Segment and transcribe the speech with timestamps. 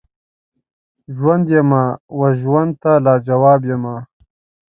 [1.15, 1.83] ژوند یمه
[2.19, 3.95] وژوند ته لاجواب یمه